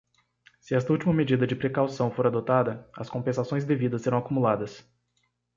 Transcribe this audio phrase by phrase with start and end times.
[0.59, 4.83] Se esta última medida de precaução for adotada, as compensações devidas serão acumuladas.